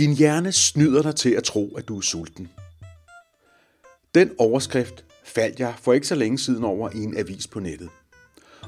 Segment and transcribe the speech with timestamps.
[0.00, 2.48] Din hjerne snyder dig til at tro, at du er sulten.
[4.14, 7.88] Den overskrift faldt jeg for ikke så længe siden over i en avis på nettet.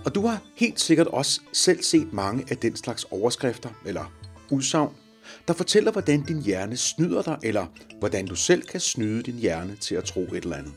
[0.05, 4.13] Og du har helt sikkert også selv set mange af den slags overskrifter eller
[4.51, 4.95] udsagn,
[5.49, 7.67] der fortæller, hvordan din hjerne snyder dig, eller
[7.99, 10.75] hvordan du selv kan snyde din hjerne til at tro et eller andet.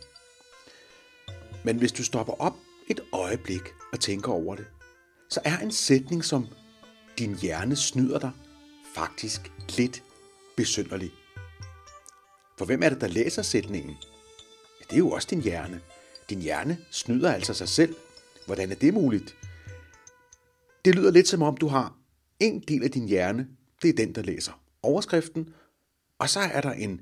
[1.64, 2.56] Men hvis du stopper op
[2.90, 3.64] et øjeblik
[3.94, 4.66] og tænker over det,
[5.30, 6.48] så er en sætning som
[7.20, 8.32] din hjerne snyder dig
[8.96, 10.05] faktisk lidt
[10.58, 11.12] besynderlig.
[12.58, 13.98] For hvem er det, der læser sætningen?
[14.80, 15.82] Ja, det er jo også din hjerne.
[16.30, 17.96] Din hjerne snyder altså sig selv.
[18.46, 19.36] Hvordan er det muligt?
[20.86, 21.98] Det lyder lidt som om, du har
[22.40, 23.48] en del af din hjerne,
[23.82, 25.54] det er den, der læser overskriften,
[26.20, 27.02] og så er der en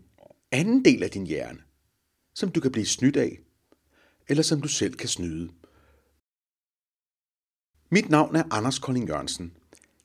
[0.52, 1.60] anden del af din hjerne,
[2.36, 3.40] som du kan blive snydt af,
[4.28, 5.52] eller som du selv kan snyde.
[7.92, 9.58] Mit navn er Anders Kolding Jørgensen.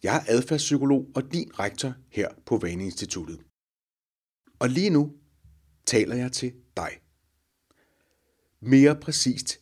[0.02, 3.40] Jeg er adfærdspsykolog og din rektor her på Vaneinstituttet.
[4.58, 5.12] Og lige nu
[5.86, 6.90] taler jeg til dig.
[8.60, 9.60] Mere præcist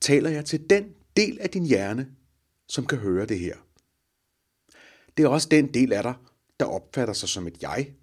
[0.00, 2.08] taler jeg til den del af din hjerne,
[2.68, 3.56] som kan høre det her.
[5.16, 6.14] Det er også den del af dig,
[6.60, 7.94] der opfatter sig som et jeg.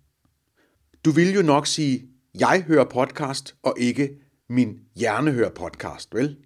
[1.06, 4.18] Du vil jo nok sige, jeg hører podcast, og ikke
[4.50, 6.38] min hjerne hører podcast, vel?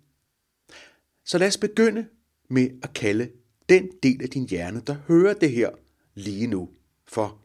[1.26, 2.08] Så lad os begynde
[2.50, 3.32] med at kalde
[3.70, 5.70] den del af din hjerne, der hører det her
[6.16, 6.70] lige nu,
[7.08, 7.42] for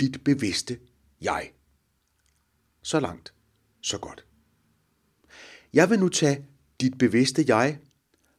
[0.00, 0.78] dit bevidste
[1.20, 1.52] jeg.
[2.82, 3.34] Så langt,
[3.80, 4.26] så godt.
[5.72, 6.46] Jeg vil nu tage
[6.80, 7.78] dit bevidste jeg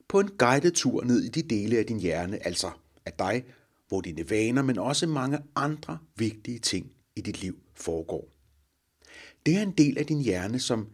[0.08, 2.72] på en guided tur ned i de dele af din hjerne, altså
[3.06, 3.46] af dig,
[3.88, 8.28] hvor dine vaner, men også mange andre vigtige ting i dit liv foregår.
[9.46, 10.90] Det er en del af din hjerne, som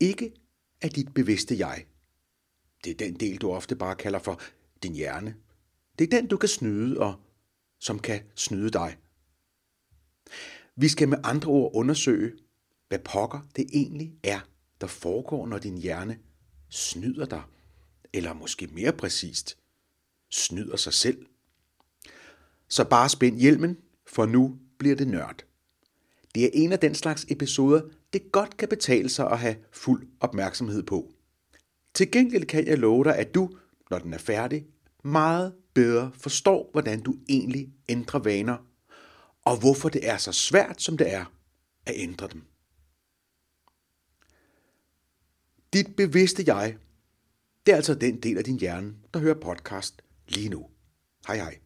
[0.00, 0.32] ikke
[0.80, 1.86] er dit bevidste jeg.
[2.84, 4.40] Det er den del, du ofte bare kalder for
[4.82, 5.34] din hjerne.
[5.98, 7.14] Det er den, du kan snyde, og
[7.78, 8.96] som kan snyde dig.
[10.76, 12.32] Vi skal med andre ord undersøge,
[12.88, 14.40] hvad pokker det egentlig er,
[14.80, 16.18] der foregår, når din hjerne
[16.68, 17.42] snyder dig,
[18.12, 19.58] eller måske mere præcist,
[20.30, 21.26] snyder sig selv.
[22.68, 23.76] Så bare spænd hjelmen,
[24.06, 25.44] for nu bliver det nørd.
[26.34, 27.80] Det er en af den slags episoder,
[28.12, 31.12] det godt kan betale sig at have fuld opmærksomhed på.
[31.94, 33.50] Til gengæld kan jeg love dig, at du,
[33.90, 34.66] når den er færdig,
[35.04, 38.56] meget bedre forstår, hvordan du egentlig ændrer vaner,
[39.44, 41.24] og hvorfor det er så svært, som det er
[41.86, 42.42] at ændre dem.
[45.76, 46.76] Dit bevidste jeg,
[47.66, 50.66] det er altså den del af din hjerne, der hører podcast lige nu.
[51.26, 51.58] Hej hej.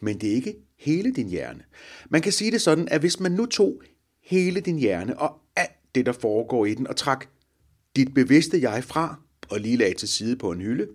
[0.00, 1.64] Men det er ikke hele din hjerne.
[2.10, 3.82] Man kan sige det sådan, at hvis man nu tog
[4.22, 7.26] hele din hjerne og alt det, der foregår i den, og trak
[7.96, 9.20] dit bevidste jeg fra
[9.50, 10.88] og lige lagde til side på en hylde,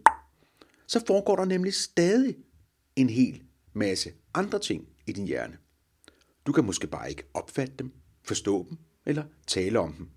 [0.87, 2.35] så foregår der nemlig stadig
[2.95, 3.43] en hel
[3.73, 5.57] masse andre ting i din hjerne.
[6.45, 7.91] Du kan måske bare ikke opfatte dem,
[8.23, 10.09] forstå dem eller tale om dem.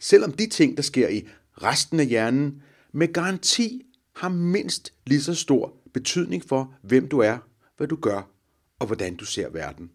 [0.00, 1.28] Selvom de ting, der sker i
[1.62, 2.62] resten af hjernen,
[2.92, 3.82] med garanti
[4.16, 7.38] har mindst lige så stor betydning for, hvem du er,
[7.76, 8.30] hvad du gør
[8.78, 9.90] og hvordan du ser verden.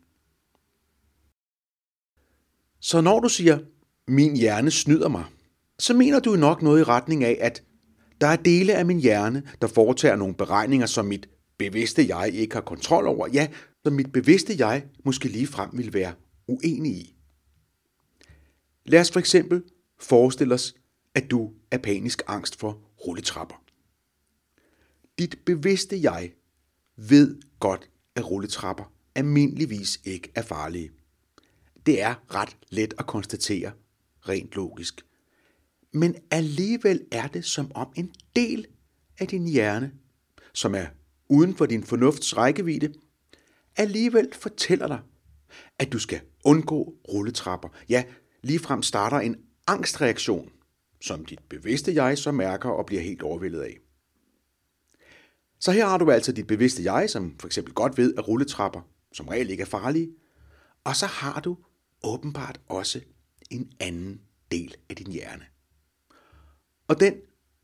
[2.80, 3.60] Så når du siger,
[4.08, 5.24] min hjerne snyder mig,
[5.80, 7.64] så mener du nok noget i retning af, at
[8.22, 12.56] der er dele af min hjerne, der foretager nogle beregninger, som mit bevidste jeg ikke
[12.56, 13.28] har kontrol over.
[13.34, 13.48] Ja,
[13.84, 16.14] som mit bevidste jeg måske lige frem vil være
[16.48, 17.19] uenig i.
[18.86, 19.64] Lad os for eksempel
[20.00, 20.76] forestille os,
[21.16, 23.64] at du er panisk angst for rulletrapper.
[25.20, 26.32] Dit bevidste jeg
[26.96, 30.92] ved godt, at rulletrapper almindeligvis ikke er farlige.
[31.86, 33.72] Det er ret let at konstatere,
[34.22, 35.06] rent logisk.
[35.92, 38.68] Men alligevel er det som om en del
[39.20, 39.92] af din hjerne,
[40.54, 40.86] som er
[41.30, 42.94] uden for din fornufts rækkevidde,
[43.76, 45.00] alligevel fortæller dig,
[45.80, 47.70] at du skal undgå rulletrapper.
[47.90, 48.04] Ja,
[48.42, 49.36] ligefrem starter en
[49.68, 50.52] angstreaktion,
[51.02, 53.78] som dit bevidste jeg så mærker og bliver helt overvældet af.
[55.60, 58.82] Så her har du altså dit bevidste jeg, som for eksempel godt ved, at rulletrapper
[59.12, 60.12] som regel ikke er farlige.
[60.84, 61.58] Og så har du
[62.04, 63.02] åbenbart også
[63.50, 64.22] en anden
[64.52, 65.46] del af din hjerne.
[66.88, 67.14] Og den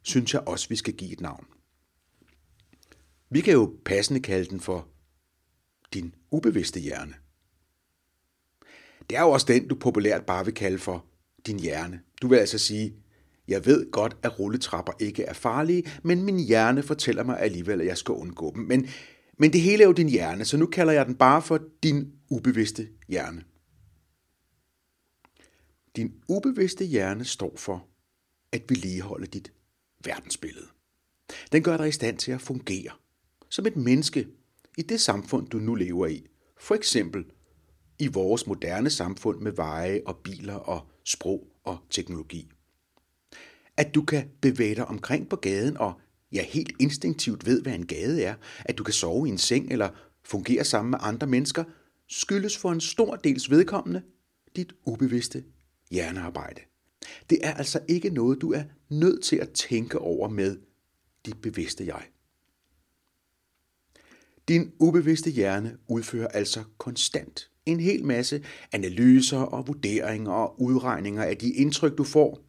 [0.01, 1.45] synes jeg også, vi skal give et navn.
[3.29, 4.87] Vi kan jo passende kalde den for
[5.93, 7.13] din ubevidste hjerne.
[9.09, 11.05] Det er jo også den, du populært bare vil kalde for
[11.47, 11.99] din hjerne.
[12.21, 12.95] Du vil altså sige,
[13.47, 17.87] jeg ved godt, at rulletrapper ikke er farlige, men min hjerne fortæller mig alligevel, at
[17.87, 18.63] jeg skal undgå dem.
[18.63, 18.87] Men,
[19.37, 22.11] men det hele er jo din hjerne, så nu kalder jeg den bare for din
[22.29, 23.43] ubevidste hjerne.
[25.95, 27.87] Din ubevidste hjerne står for
[28.51, 29.51] at vedligeholde dit
[30.05, 30.67] verdensbillede.
[31.51, 32.91] Den gør dig i stand til at fungere
[33.49, 34.27] som et menneske
[34.77, 36.25] i det samfund, du nu lever i.
[36.59, 37.25] For eksempel
[37.99, 42.51] i vores moderne samfund med veje og biler og sprog og teknologi.
[43.77, 45.93] At du kan bevæge dig omkring på gaden og
[46.31, 49.71] ja, helt instinktivt ved, hvad en gade er, at du kan sove i en seng
[49.71, 49.89] eller
[50.23, 51.63] fungere sammen med andre mennesker,
[52.07, 54.01] skyldes for en stor dels vedkommende
[54.55, 55.43] dit ubevidste
[55.91, 56.61] hjernearbejde.
[57.29, 60.57] Det er altså ikke noget, du er nødt til at tænke over med
[61.25, 62.03] dit bevidste jeg.
[64.47, 71.37] Din ubevidste hjerne udfører altså konstant en hel masse analyser og vurderinger og udregninger af
[71.37, 72.41] de indtryk, du får.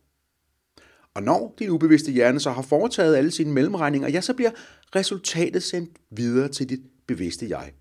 [1.15, 4.51] Og når din ubevidste hjerne så har foretaget alle sine mellemregninger, ja, så bliver
[4.95, 7.73] resultatet sendt videre til dit bevidste jeg.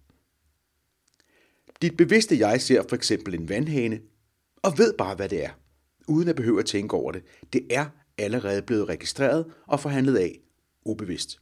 [1.82, 4.00] Dit bevidste jeg ser for eksempel en vandhane
[4.64, 5.50] og ved bare, hvad det er,
[6.08, 7.24] uden at behøve at tænke over det.
[7.54, 7.86] Det er
[8.18, 10.40] allerede blevet registreret og forhandlet af
[10.86, 11.42] ubevidst.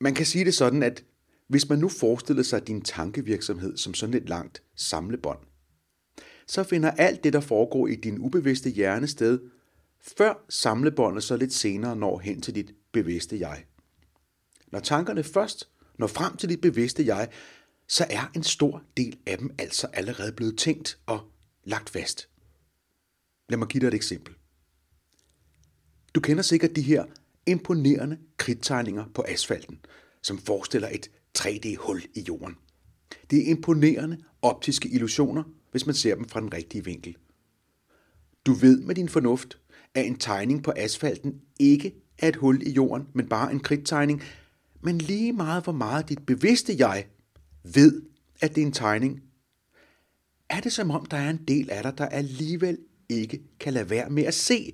[0.00, 1.04] Man kan sige det sådan, at
[1.52, 5.38] hvis man nu forestiller sig din tankevirksomhed som sådan et langt samlebånd,
[6.46, 9.40] så finder alt det, der foregår i din ubevidste hjerne sted,
[10.16, 13.64] før samlebåndet så lidt senere når hen til dit bevidste jeg.
[14.72, 15.68] Når tankerne først
[15.98, 17.28] når frem til dit bevidste jeg,
[17.88, 21.20] så er en stor del af dem altså allerede blevet tænkt og
[21.64, 22.28] lagt fast.
[23.48, 24.34] Lad mig give dig et eksempel.
[26.14, 27.04] Du kender sikkert de her
[27.46, 29.80] imponerende kridttegninger på asfalten,
[30.22, 32.56] som forestiller et 3D-hul i jorden.
[33.30, 37.16] Det er imponerende optiske illusioner, hvis man ser dem fra den rigtige vinkel.
[38.46, 39.58] Du ved med din fornuft,
[39.94, 44.22] at en tegning på asfalten ikke er et hul i jorden, men bare en kridttegning,
[44.80, 47.06] men lige meget hvor meget dit bevidste jeg
[47.62, 48.02] ved,
[48.40, 49.22] at det er en tegning,
[50.48, 52.78] er det som om, der er en del af dig, der alligevel
[53.08, 54.72] ikke kan lade være med at se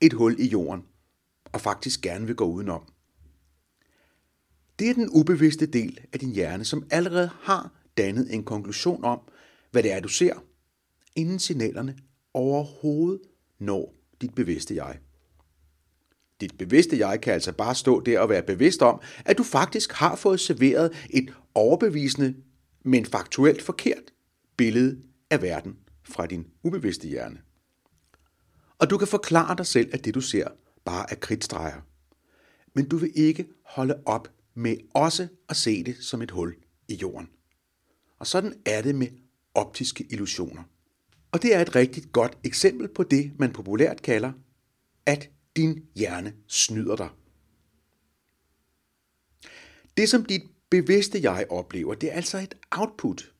[0.00, 0.82] et hul i jorden,
[1.44, 2.82] og faktisk gerne vil gå udenom.
[4.82, 9.20] Det er den ubevidste del af din hjerne, som allerede har dannet en konklusion om,
[9.70, 10.34] hvad det er, du ser,
[11.16, 11.96] inden signalerne
[12.34, 13.20] overhovedet
[13.58, 14.98] når dit bevidste jeg.
[16.40, 19.92] Dit bevidste jeg kan altså bare stå der og være bevidst om, at du faktisk
[19.92, 22.34] har fået serveret et overbevisende,
[22.84, 24.12] men faktuelt forkert
[24.56, 24.98] billede
[25.30, 27.38] af verden fra din ubevidste hjerne.
[28.78, 30.48] Og du kan forklare dig selv, at det du ser
[30.84, 31.80] bare er kridtstreger.
[32.74, 36.54] Men du vil ikke holde op med også at se det som et hul
[36.88, 37.28] i jorden.
[38.18, 39.08] Og sådan er det med
[39.54, 40.62] optiske illusioner.
[41.32, 44.32] Og det er et rigtig godt eksempel på det, man populært kalder,
[45.06, 47.08] at din hjerne snyder dig.
[49.96, 53.32] Det, som dit bevidste jeg oplever, det er altså et output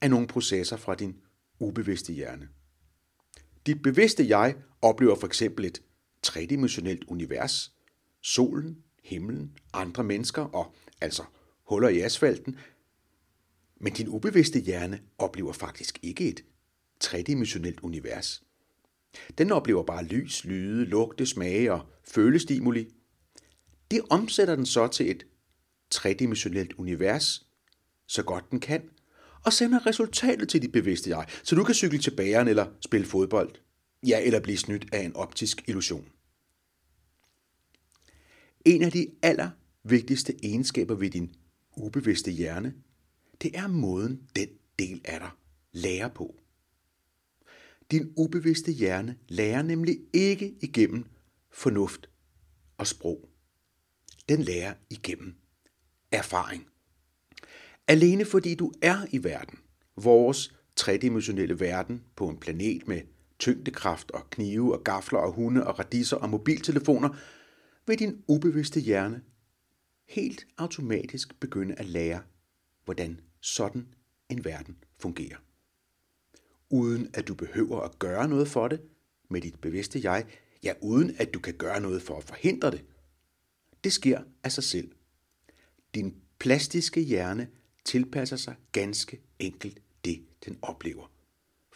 [0.00, 1.16] af nogle processer fra din
[1.58, 2.48] ubevidste hjerne.
[3.66, 5.82] Dit bevidste jeg oplever for eksempel et
[6.22, 7.74] tredimensionelt univers,
[8.22, 11.22] solen, himlen, andre mennesker og altså
[11.64, 12.58] huller i asfalten.
[13.80, 16.44] Men din ubevidste hjerne oplever faktisk ikke et
[17.00, 18.42] tredimensionelt univers.
[19.38, 22.88] Den oplever bare lys, lyde, lugte, smage og følestimuli.
[23.90, 25.26] Det omsætter den så til et
[25.90, 27.46] tredimensionelt univers,
[28.06, 28.82] så godt den kan,
[29.44, 33.06] og sender resultatet til dit bevidste jeg, så du kan cykle til bageren eller spille
[33.06, 33.50] fodbold.
[34.06, 36.08] Ja, eller blive snydt af en optisk illusion.
[38.68, 41.34] En af de allervigtigste egenskaber ved din
[41.76, 42.74] ubevidste hjerne,
[43.42, 44.48] det er måden, den
[44.78, 45.30] del af dig
[45.72, 46.34] lærer på.
[47.90, 51.04] Din ubevidste hjerne lærer nemlig ikke igennem
[51.50, 52.10] fornuft
[52.78, 53.28] og sprog.
[54.28, 55.34] Den lærer igennem
[56.12, 56.66] erfaring.
[57.86, 59.58] Alene fordi du er i verden,
[59.96, 63.00] vores tredimensionelle verden på en planet med
[63.38, 67.08] tyngdekraft og knive og gafler og hunde og radiser og mobiltelefoner,
[67.88, 69.22] vil din ubevidste hjerne
[70.08, 72.22] helt automatisk begynde at lære,
[72.84, 73.88] hvordan sådan
[74.28, 75.36] en verden fungerer.
[76.70, 78.80] Uden at du behøver at gøre noget for det
[79.30, 80.26] med dit bevidste jeg,
[80.62, 82.84] ja uden at du kan gøre noget for at forhindre det.
[83.84, 84.92] Det sker af sig selv.
[85.94, 87.48] Din plastiske hjerne
[87.84, 91.12] tilpasser sig ganske enkelt det, den oplever.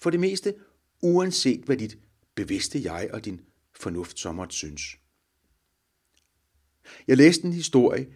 [0.03, 0.55] For det meste,
[1.03, 1.99] uanset hvad dit
[2.35, 3.41] bevidste jeg og din
[3.75, 5.02] fornuft så synes.
[7.09, 8.07] Jeg læste en historie,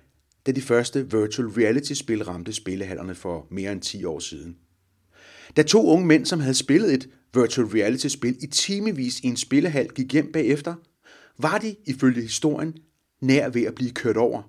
[0.47, 4.57] da de første virtual reality-spil ramte spillehallerne for mere end 10 år siden.
[5.57, 9.89] Da to unge mænd, som havde spillet et virtual reality-spil i timevis i en spillehal,
[9.89, 10.75] gik hjem bagefter,
[11.39, 12.77] var de, ifølge historien,
[13.21, 14.43] nær ved at blive kørt over.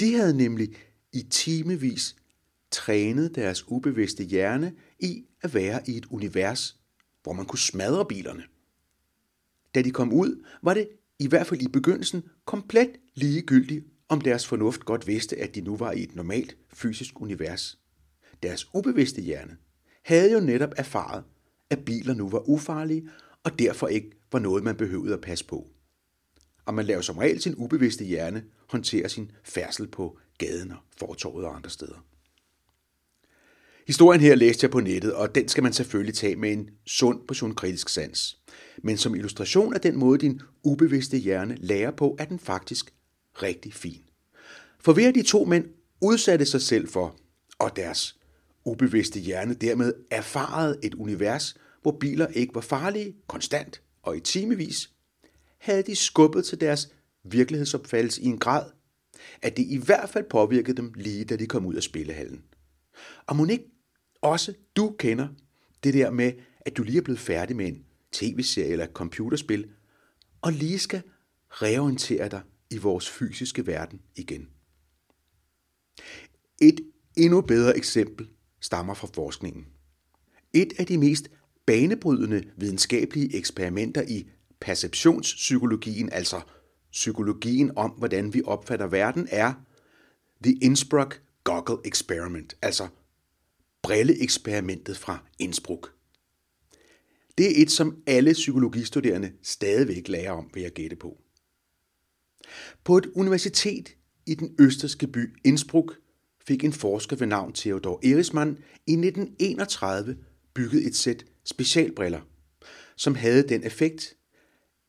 [0.00, 0.68] De havde nemlig
[1.12, 2.16] i timevis
[2.70, 6.76] trænet deres ubevidste hjerne i at være i et univers,
[7.22, 8.42] hvor man kunne smadre bilerne.
[9.74, 10.88] Da de kom ud, var det
[11.18, 15.76] i hvert fald i begyndelsen komplet ligegyldigt, om deres fornuft godt vidste, at de nu
[15.76, 17.78] var i et normalt fysisk univers.
[18.42, 19.56] deres ubevidste hjerne,
[20.04, 21.24] havde jo netop erfaret,
[21.70, 23.08] at biler nu var ufarlige,
[23.44, 25.66] og derfor ikke var noget, man behøvede at passe på.
[26.64, 31.44] Og man laver som regel sin ubevidste hjerne håndtere sin færdsel på gaden og fortorvet
[31.44, 32.04] og andre steder.
[33.86, 37.26] Historien her læste jeg på nettet, og den skal man selvfølgelig tage med en sund
[37.26, 38.38] portion kritisk sans.
[38.82, 42.94] Men som illustration af den måde, din ubevidste hjerne lærer på, er den faktisk
[43.34, 44.02] rigtig fin.
[44.80, 45.64] For ved at de to mænd
[46.00, 47.16] udsatte sig selv for,
[47.58, 48.18] og deres
[48.64, 54.90] ubevidste hjerne dermed erfarede et univers, hvor biler ikke var farlige, konstant og i timevis,
[55.58, 56.88] havde de skubbet til deres
[57.24, 58.70] virkelighedsopfattelse i en grad,
[59.42, 62.42] at det i hvert fald påvirkede dem lige da de kom ud af spillehallen.
[63.26, 63.70] Og må ikke
[64.20, 65.28] også du kender
[65.84, 69.70] det der med, at du lige er blevet færdig med en tv-serie eller et computerspil,
[70.40, 71.02] og lige skal
[71.50, 72.40] reorientere dig
[72.72, 74.48] i vores fysiske verden igen.
[76.60, 76.80] Et
[77.16, 78.28] endnu bedre eksempel
[78.60, 79.66] stammer fra forskningen.
[80.52, 81.30] Et af de mest
[81.66, 86.40] banebrydende videnskabelige eksperimenter i perceptionspsykologien, altså
[86.90, 89.54] psykologien om, hvordan vi opfatter verden, er
[90.42, 92.88] The Innsbruck Goggle Experiment, altså
[93.82, 95.92] brilleeksperimentet fra Innsbruck.
[97.38, 101.21] Det er et, som alle psykologistuderende stadigvæk lærer om, vil jeg gætte på.
[102.84, 105.98] På et universitet i den østerske by Innsbruck
[106.46, 110.16] fik en forsker ved navn Theodor Erismann i 1931
[110.54, 112.20] bygget et sæt specialbriller,
[112.96, 114.16] som havde den effekt,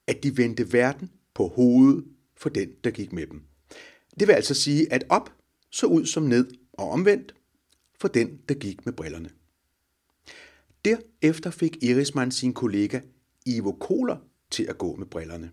[0.08, 2.06] at de vendte verden på hovedet
[2.38, 3.42] for den, der gik med dem.
[4.20, 5.34] Det vil altså sige, at op
[5.70, 7.36] så ud som ned og omvendt
[8.00, 9.30] for den, der gik med brillerne.
[10.86, 13.00] Derefter fik Erismann sin kollega
[13.46, 14.18] Ivo Kohler
[14.52, 15.52] til at gå med brillerne.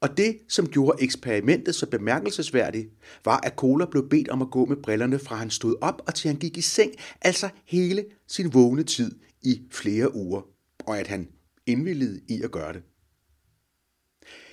[0.00, 2.88] Og det, som gjorde eksperimentet så bemærkelsesværdigt,
[3.24, 6.14] var, at Kohler blev bedt om at gå med brillerne fra han stod op og
[6.14, 10.42] til han gik i seng, altså hele sin vågne tid i flere uger,
[10.86, 11.28] og at han
[11.66, 12.82] indvilligede i at gøre det.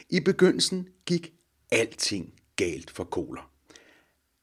[0.09, 1.33] I begyndelsen gik
[1.71, 3.51] alting galt for Kohler.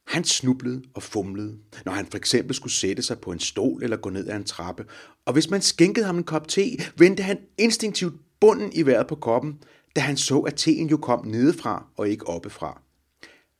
[0.06, 3.96] Han snublede og fumlede, når han for eksempel skulle sætte sig på en stol eller
[3.96, 4.86] gå ned ad en trappe.
[5.24, 9.14] Og hvis man skænkede ham en kop te, vendte han instinktivt bunden i vejret på
[9.14, 9.58] koppen,
[9.96, 12.82] da han så, at teen jo kom nedefra og ikke oppefra.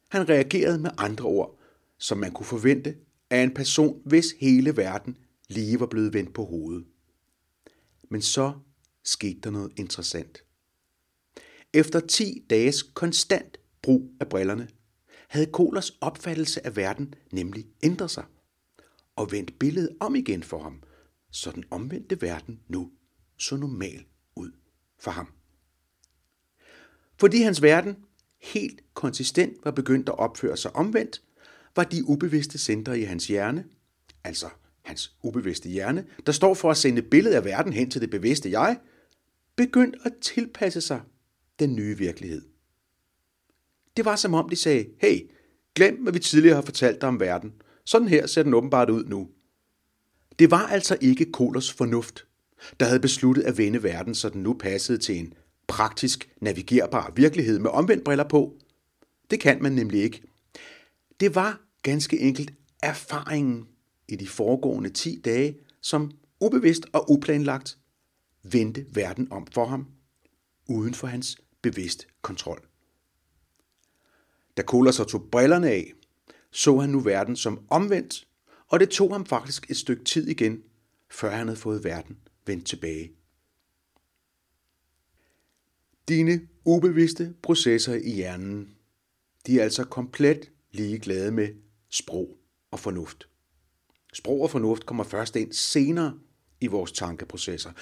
[0.08, 1.58] Han reagerede med andre ord,
[1.98, 2.96] som man kunne forvente
[3.30, 5.16] af en person, hvis hele verden
[5.48, 6.84] lige var blevet vendt på hovedet.
[8.10, 8.52] Men så
[9.04, 10.44] skete der noget interessant.
[11.72, 14.68] Efter 10 dages konstant brug af brillerne,
[15.28, 18.24] havde Kolers opfattelse af verden nemlig ændret sig
[19.16, 20.82] og vendt billedet om igen for ham,
[21.30, 22.90] så den omvendte verden nu
[23.36, 24.04] så normal
[24.36, 24.52] ud
[24.98, 25.28] for ham.
[27.22, 27.96] Fordi hans verden
[28.40, 31.22] helt konsistent var begyndt at opføre sig omvendt,
[31.76, 33.64] var de ubevidste centre i hans hjerne,
[34.24, 34.46] altså
[34.82, 38.50] hans ubevidste hjerne, der står for at sende billedet af verden hen til det bevidste
[38.50, 38.78] jeg,
[39.56, 41.00] begyndt at tilpasse sig
[41.58, 42.42] den nye virkelighed.
[43.96, 45.30] Det var som om de sagde, hey,
[45.74, 47.52] glem hvad vi tidligere har fortalt dig om verden.
[47.84, 49.28] Sådan her ser den åbenbart ud nu.
[50.38, 52.26] Det var altså ikke Kolers fornuft,
[52.80, 55.34] der havde besluttet at vende verden, så den nu passede til en
[55.72, 58.58] praktisk, navigerbar virkelighed med omvendt briller på.
[59.30, 60.22] Det kan man nemlig ikke.
[61.20, 62.52] Det var ganske enkelt
[62.82, 63.68] erfaringen
[64.08, 66.10] i de foregående 10 dage, som
[66.40, 67.78] ubevidst og uplanlagt
[68.42, 69.86] vendte verden om for ham,
[70.68, 72.60] uden for hans bevidst kontrol.
[74.56, 75.92] Da Kohler så tog brillerne af,
[76.50, 78.28] så han nu verden som omvendt,
[78.68, 80.62] og det tog ham faktisk et stykke tid igen,
[81.10, 83.21] før han havde fået verden vendt tilbage.
[86.08, 88.76] Dine ubevidste processer i hjernen,
[89.46, 91.48] de er altså komplet ligeglade med
[91.90, 92.38] sprog
[92.70, 93.28] og fornuft.
[94.12, 96.18] Sprog og fornuft kommer først ind senere
[96.60, 97.72] i vores tankeprocesser.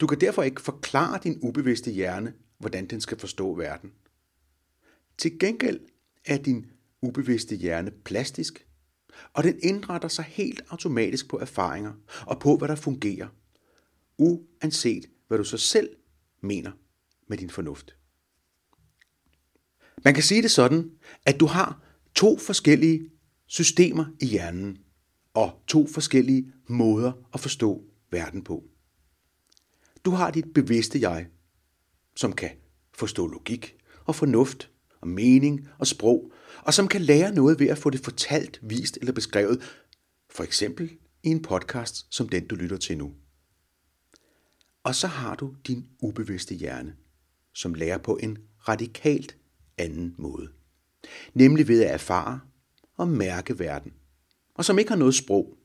[0.00, 3.92] Du kan derfor ikke forklare din ubevidste hjerne, hvordan den skal forstå verden.
[5.18, 5.80] Til gengæld
[6.26, 6.66] er din
[7.02, 8.66] ubevidste hjerne plastisk,
[9.32, 11.92] og den indretter sig helt automatisk på erfaringer
[12.26, 13.28] og på, hvad der fungerer,
[14.18, 15.96] uanset hvad du så selv
[16.40, 16.72] mener
[17.30, 17.96] med din fornuft.
[20.04, 20.90] Man kan sige det sådan,
[21.26, 21.82] at du har
[22.14, 23.10] to forskellige
[23.46, 24.78] systemer i hjernen
[25.34, 28.64] og to forskellige måder at forstå verden på.
[30.04, 31.26] Du har dit bevidste jeg,
[32.16, 32.50] som kan
[32.94, 34.70] forstå logik og fornuft
[35.00, 36.32] og mening og sprog,
[36.62, 39.62] og som kan lære noget ved at få det fortalt, vist eller beskrevet,
[40.30, 40.90] for eksempel
[41.22, 43.12] i en podcast som den, du lytter til nu.
[44.82, 46.96] Og så har du din ubevidste hjerne,
[47.54, 48.38] som lærer på en
[48.68, 49.36] radikalt
[49.78, 50.48] anden måde.
[51.34, 52.40] Nemlig ved at erfare
[52.96, 53.92] og mærke verden,
[54.54, 55.56] og som ikke har noget sprog,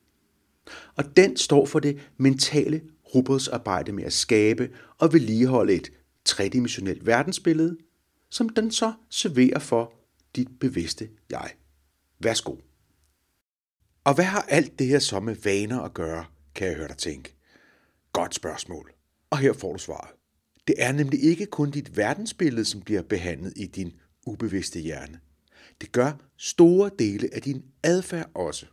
[0.96, 2.82] Og den står for det mentale
[3.16, 5.92] robotsarbejde med at skabe og vedligeholde et
[6.26, 7.78] tredimensionelt verdensbillede,
[8.30, 9.94] som den så serverer for
[10.36, 11.52] dit bevidste jeg.
[12.20, 12.56] Værsgo.
[14.04, 16.26] Og hvad har alt det her så med vaner at gøre,
[16.56, 17.36] kan jeg høre dig tænke?
[18.14, 18.94] Godt spørgsmål.
[19.30, 20.10] Og her får du svaret.
[20.68, 23.94] Det er nemlig ikke kun dit verdensbillede, som bliver behandlet i din
[24.26, 25.20] ubevidste hjerne.
[25.82, 28.66] Det gør store dele af din adfærd også.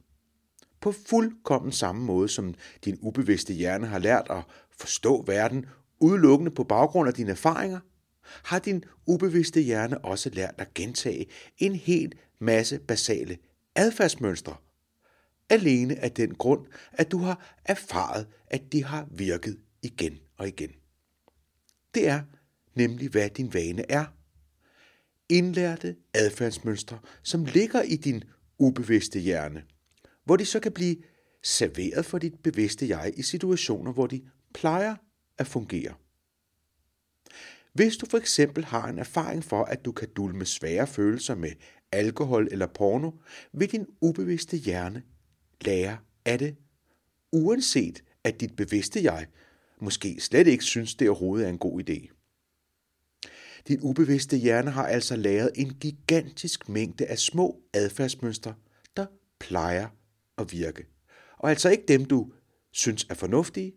[0.81, 4.43] På fuldkommen samme måde, som din ubevidste hjerne har lært at
[4.79, 5.67] forstå verden
[6.01, 7.81] udelukkende på baggrund af dine erfaringer,
[8.45, 11.27] har din ubevidste hjerne også lært at gentage
[11.59, 13.39] en hel masse basale
[13.75, 14.57] adfærdsmønstre.
[15.49, 20.71] Alene af den grund, at du har erfaret, at de har virket igen og igen.
[21.95, 22.23] Det er
[22.75, 24.05] nemlig, hvad din vane er.
[25.29, 28.25] Indlærte adfærdsmønstre, som ligger i din
[28.59, 29.63] ubevidste hjerne,
[30.25, 30.97] hvor de så kan blive
[31.43, 34.23] serveret for dit bevidste jeg i situationer, hvor de
[34.55, 34.97] plejer
[35.39, 35.95] at fungere.
[37.73, 41.51] Hvis du for eksempel har en erfaring for, at du kan dulme svære følelser med
[41.93, 43.11] alkohol eller porno,
[43.53, 45.03] vil din ubevidste hjerne
[45.61, 46.57] lære af det,
[47.33, 49.27] uanset at dit bevidste jeg
[49.83, 52.19] måske slet ikke synes, det overhovedet er en god idé.
[53.69, 58.55] Din ubevidste hjerne har altså lavet en gigantisk mængde af små adfærdsmønstre,
[58.97, 59.07] der
[59.41, 59.89] plejer
[60.39, 60.87] at virke.
[61.39, 62.33] Og altså ikke dem, du
[62.73, 63.73] synes er fornuftige,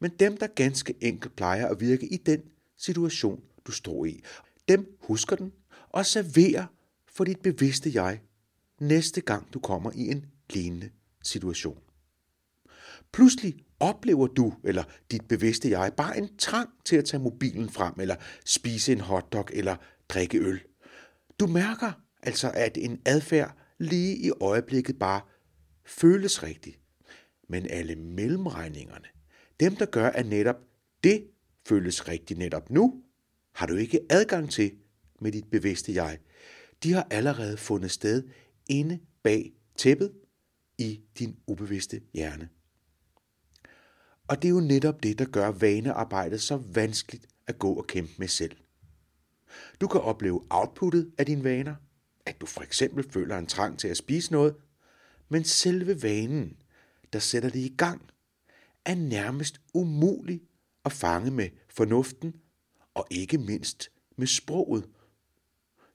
[0.00, 2.42] men dem, der ganske enkelt plejer at virke i den
[2.78, 4.22] situation, du står i.
[4.68, 5.52] Dem husker den
[5.88, 6.66] og serverer
[7.08, 8.20] for dit bevidste jeg
[8.80, 10.90] næste gang du kommer i en lignende
[11.22, 11.78] situation.
[13.12, 13.54] Pludselig
[13.84, 18.16] oplever du eller dit bevidste jeg bare en trang til at tage mobilen frem, eller
[18.46, 19.76] spise en hotdog, eller
[20.08, 20.60] drikke øl.
[21.40, 25.20] Du mærker altså, at en adfærd lige i øjeblikket bare
[25.84, 26.78] føles rigtig.
[27.48, 29.06] Men alle mellemregningerne,
[29.60, 30.56] dem der gør, at netop
[31.04, 31.26] det
[31.68, 33.02] føles rigtigt netop nu,
[33.54, 34.72] har du ikke adgang til
[35.20, 36.18] med dit bevidste jeg.
[36.82, 38.22] De har allerede fundet sted
[38.68, 40.12] inde bag tæppet
[40.78, 42.48] i din ubevidste hjerne.
[44.34, 48.12] Og det er jo netop det, der gør vanearbejdet så vanskeligt at gå og kæmpe
[48.18, 48.56] med selv.
[49.80, 51.74] Du kan opleve outputtet af dine vaner,
[52.26, 54.54] at du for eksempel føler en trang til at spise noget,
[55.28, 56.56] men selve vanen,
[57.12, 58.02] der sætter det i gang,
[58.84, 60.40] er nærmest umulig
[60.84, 62.34] at fange med fornuften
[62.94, 64.88] og ikke mindst med sproget.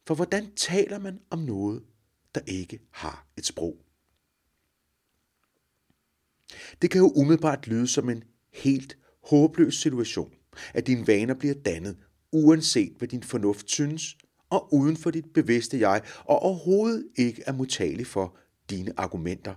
[0.07, 1.83] For hvordan taler man om noget,
[2.35, 3.88] der ikke har et sprog?
[6.81, 10.33] Det kan jo umiddelbart lyde som en helt håbløs situation,
[10.73, 11.97] at dine vaner bliver dannet,
[12.31, 14.17] uanset hvad din fornuft synes,
[14.49, 18.37] og uden for dit bevidste jeg, og overhovedet ikke er modtagelig for
[18.69, 19.55] dine argumenter.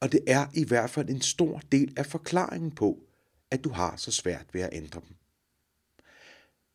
[0.00, 3.02] Og det er i hvert fald en stor del af forklaringen på,
[3.50, 5.16] at du har så svært ved at ændre dem.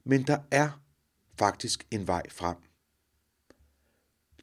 [0.05, 0.81] Men der er
[1.39, 2.57] faktisk en vej frem.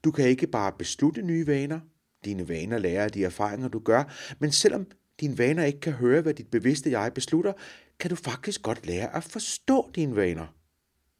[0.04, 1.80] Du kan ikke bare beslutte nye vaner,
[2.24, 4.04] dine vaner lærer af de erfaringer, du gør,
[4.38, 4.86] men selvom
[5.20, 7.52] dine vaner ikke kan høre, hvad dit bevidste jeg beslutter,
[7.98, 10.46] kan du faktisk godt lære at forstå dine vaner.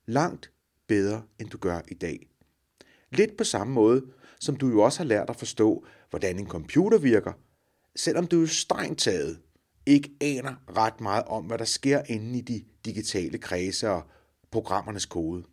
[0.06, 0.50] Langt
[0.86, 2.26] bedre, end du gør i dag.
[3.10, 4.02] Lidt på samme måde,
[4.40, 7.32] som du jo også har lært at forstå, hvordan en computer virker,
[7.96, 9.40] selvom du jo strengt taget
[9.86, 14.02] ikke aner ret meget om, hvad der sker inde i de digitale kredse og
[14.50, 15.44] programmernes kode.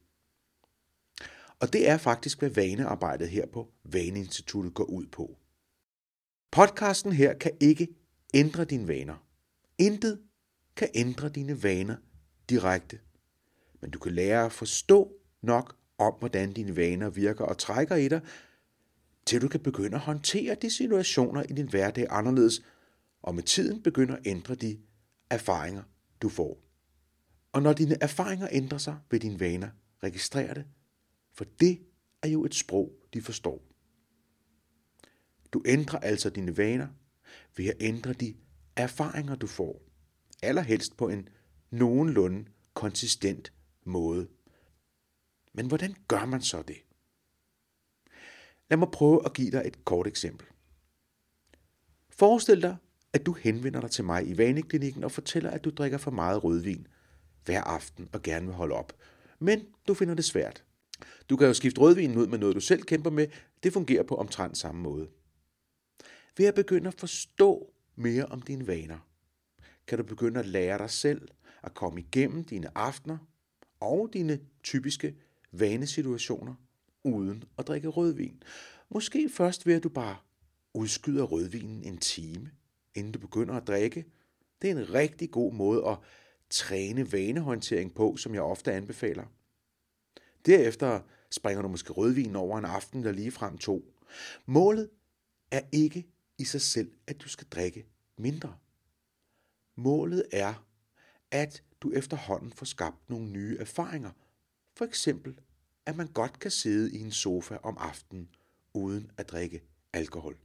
[1.60, 5.38] Og det er faktisk, hvad vanearbejdet her på Vaneinstituttet går ud på.
[6.52, 7.88] Podcasten her kan ikke
[8.34, 9.28] ændre dine vaner.
[9.78, 10.20] Intet
[10.76, 11.96] kan ændre dine vaner
[12.50, 13.00] direkte.
[13.82, 18.08] Men du kan lære at forstå nok om, hvordan dine vaner virker og trækker i
[18.08, 18.22] dig,
[19.26, 22.62] til du kan begynde at håndtere de situationer i din hverdag anderledes,
[23.22, 24.80] og med tiden begynder at ændre de
[25.30, 25.84] erfaringer,
[26.22, 26.64] du får.
[27.52, 29.70] Og når dine erfaringer ændrer sig, vil dine vaner
[30.04, 30.66] registrere det,
[31.38, 31.80] for det
[32.22, 33.64] er jo et sprog, de forstår.
[35.54, 36.88] Du ændrer altså dine vaner
[37.58, 38.36] ved at ændre de
[38.76, 39.82] erfaringer, du får.
[40.44, 41.30] Allerhelst på en
[41.72, 44.28] nogenlunde konsistent måde.
[45.54, 46.78] Men hvordan gør man så det?
[48.70, 50.48] Lad mig prøve at give dig et kort eksempel.
[52.10, 52.78] Forestil dig,
[53.14, 56.44] at du henvender dig til mig i vaneklinikken og fortæller, at du drikker for meget
[56.44, 56.88] rødvin
[57.46, 58.94] hver aften og gerne vil holde op.
[59.40, 60.67] Men du finder det svært.
[61.30, 63.28] Du kan jo skifte rødvinen ud med noget, du selv kæmper med.
[63.64, 65.08] Det fungerer på omtrent samme måde.
[66.38, 68.98] Ved at begynde at forstå mere om dine vaner,
[69.88, 71.28] kan du begynde at lære dig selv
[71.64, 73.18] at komme igennem dine aftener
[73.80, 75.16] og dine typiske
[75.52, 76.54] vanesituationer
[77.04, 78.44] uden at drikke rødvin.
[78.90, 80.18] Måske først ved at du bare
[80.74, 82.52] udskyder rødvinen en time
[82.96, 84.06] inden du begynder at drikke.
[84.62, 85.98] Det er en rigtig god måde at
[86.50, 89.26] træne vanehåndtering på, som jeg ofte anbefaler.
[90.48, 93.94] Derefter springer du måske rødvin over en aften eller lige frem to.
[94.46, 94.90] Målet
[95.52, 96.08] er ikke
[96.38, 97.86] i sig selv, at du skal drikke
[98.18, 98.56] mindre.
[99.76, 100.66] Målet er,
[101.32, 104.12] at du efterhånden får skabt nogle nye erfaringer.
[104.76, 105.40] For eksempel,
[105.86, 108.30] at man godt kan sidde i en sofa om aftenen
[108.74, 110.38] uden at drikke alkohol.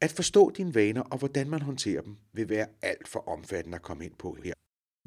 [0.00, 3.82] At forstå dine vaner og hvordan man håndterer dem, vil være alt for omfattende at
[3.82, 4.54] komme ind på her.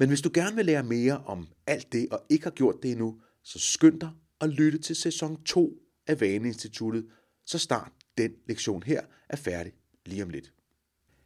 [0.00, 2.90] Men hvis du gerne vil lære mere om alt det og ikke har gjort det
[2.90, 7.06] endnu, så skynd dig og lytte til sæson 2 af Vaneinstituttet,
[7.46, 9.72] så snart den lektion her er færdig
[10.06, 10.52] lige om lidt.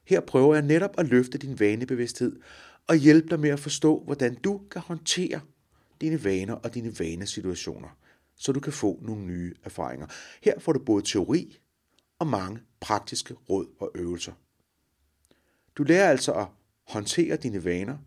[0.04, 2.40] Her prøver jeg netop at løfte din vanebevidsthed
[2.86, 5.40] og hjælpe dig med at forstå, hvordan du kan håndtere
[6.00, 7.98] dine vaner og dine vanesituationer,
[8.36, 10.06] så du kan få nogle nye erfaringer.
[10.42, 11.58] Her får du både teori
[12.18, 14.32] og mange praktiske råd og øvelser.
[15.76, 16.46] Du lærer altså at
[16.86, 17.98] håndtere dine vaner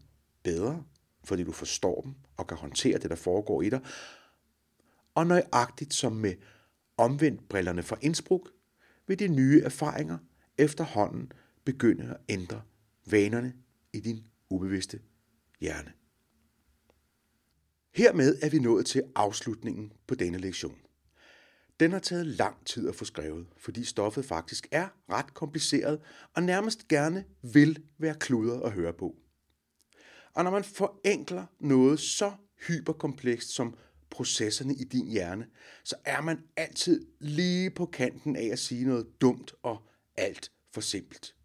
[0.48, 0.84] bedre,
[1.24, 3.80] fordi du forstår dem og kan håndtere det, der foregår i dig.
[5.16, 6.34] Og nøjagtigt som med
[6.98, 8.50] omvendt brillerne fra Innsbruck,
[9.08, 10.18] vil de nye erfaringer
[10.58, 11.32] efterhånden
[11.66, 12.62] begynde at ændre
[13.06, 13.54] vanerne
[13.94, 15.00] i din ubevidste
[15.60, 15.92] hjerne.
[17.94, 20.78] Hermed er vi nået til afslutningen på denne lektion.
[21.80, 26.00] Den har taget lang tid at få skrevet, fordi stoffet faktisk er ret kompliceret
[26.34, 29.16] og nærmest gerne vil være kludret at høre på.
[30.38, 32.32] Og når man forenkler noget så
[32.68, 33.78] hyperkomplekst som
[34.10, 35.46] processerne i din hjerne,
[35.84, 39.78] så er man altid lige på kanten af at sige noget dumt og
[40.18, 41.36] alt for simpelt.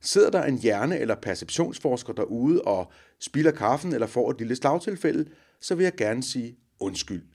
[0.00, 5.30] Sidder der en hjerne- eller perceptionsforsker derude og spilder kaffen eller får et lille slagtilfælde,
[5.60, 7.26] så vil jeg gerne sige undskyld.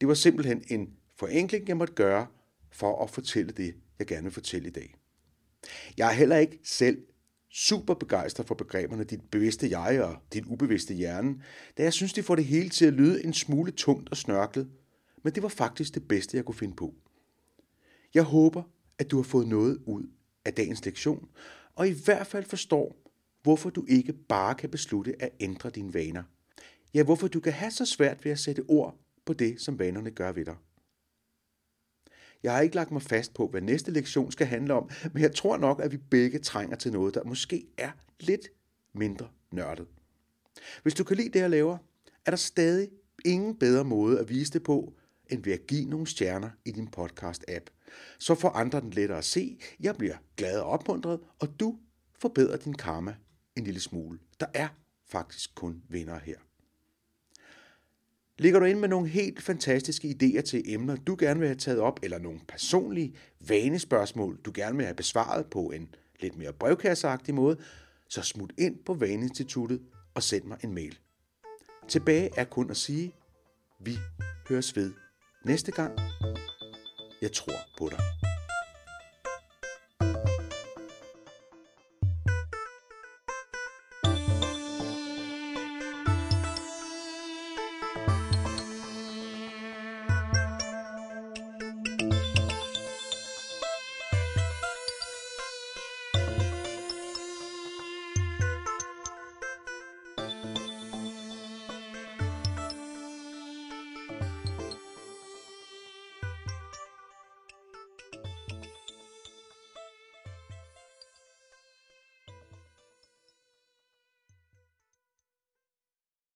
[0.00, 2.26] Det var simpelthen en forenkling, jeg måtte gøre
[2.70, 4.94] for at fortælle det, jeg gerne vil fortælle i dag.
[5.96, 6.98] Jeg er heller ikke selv
[7.54, 11.42] super begejstret for begreberne dit bevidste jeg og din ubevidste hjerne,
[11.78, 14.68] da jeg synes, de får det hele til at lyde en smule tungt og snørklet,
[15.22, 16.94] men det var faktisk det bedste, jeg kunne finde på.
[18.14, 18.62] Jeg håber,
[18.98, 20.02] at du har fået noget ud
[20.44, 21.28] af dagens lektion,
[21.74, 22.96] og i hvert fald forstår,
[23.42, 26.22] hvorfor du ikke bare kan beslutte at ændre dine vaner.
[26.94, 30.10] Ja, hvorfor du kan have så svært ved at sætte ord på det, som vanerne
[30.10, 30.56] gør ved dig.
[32.44, 35.34] Jeg har ikke lagt mig fast på, hvad næste lektion skal handle om, men jeg
[35.34, 38.48] tror nok, at vi begge trænger til noget, der måske er lidt
[38.94, 39.86] mindre nørdet.
[40.82, 41.78] Hvis du kan lide det, jeg laver,
[42.26, 42.88] er der stadig
[43.24, 44.94] ingen bedre måde at vise det på,
[45.30, 47.64] end ved at give nogle stjerner i din podcast-app.
[48.18, 51.78] Så får andre den lettere at se, jeg bliver glad og opmuntret, og du
[52.18, 53.14] forbedrer din karma
[53.56, 54.18] en lille smule.
[54.40, 54.68] Der er
[55.06, 56.38] faktisk kun vinder her.
[58.38, 61.80] Ligger du ind med nogle helt fantastiske idéer til emner, du gerne vil have taget
[61.80, 63.14] op, eller nogle personlige
[63.48, 67.56] vanespørgsmål, du gerne vil have besvaret på en lidt mere brevkasseagtig måde,
[68.08, 69.80] så smut ind på Vaneinstituttet
[70.14, 70.98] og send mig en mail.
[71.88, 73.14] Tilbage er kun at sige,
[73.80, 73.98] vi
[74.48, 74.92] høres ved
[75.44, 75.98] næste gang.
[77.22, 78.23] Jeg tror på dig.